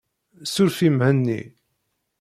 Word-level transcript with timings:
Suref 0.53 0.79
i 0.87 0.89
Mhenni. 0.95 1.39